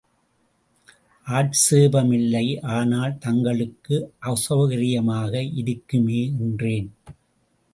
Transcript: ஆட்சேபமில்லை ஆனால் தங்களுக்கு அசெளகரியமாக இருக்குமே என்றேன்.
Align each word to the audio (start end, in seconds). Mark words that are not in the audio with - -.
ஆட்சேபமில்லை 1.27 2.43
ஆனால் 2.69 3.13
தங்களுக்கு 3.17 3.95
அசெளகரியமாக 4.25 5.33
இருக்குமே 5.53 6.21
என்றேன். 6.39 6.89